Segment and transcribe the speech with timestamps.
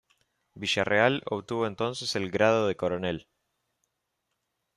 [0.55, 3.27] Villarreal obtuvo entonces el grado de coronel.